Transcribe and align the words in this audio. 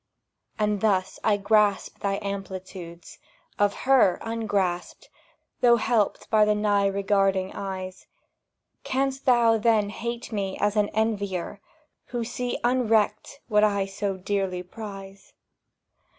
And 0.57 0.81
thus 0.81 1.19
I 1.23 1.37
grasp 1.37 1.99
thy 1.99 2.17
amplitudes, 2.23 3.19
of 3.59 3.75
her 3.85 4.17
Ungrasped, 4.23 5.09
though 5.59 5.75
helped 5.75 6.27
by 6.31 6.43
nigh 6.43 6.87
regarding 6.87 7.53
eyes; 7.53 8.07
Canst 8.83 9.25
thou 9.27 9.59
then 9.59 9.89
hate 9.91 10.31
me 10.31 10.57
as 10.59 10.75
an 10.75 10.87
envier 10.95 11.59
Who 12.05 12.23
see 12.23 12.57
unrecked 12.63 13.41
what 13.47 13.63
I 13.63 13.85
so 13.85 14.17
dearly 14.17 14.63
prize? 14.63 15.33